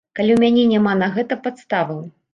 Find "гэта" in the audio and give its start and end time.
1.19-1.39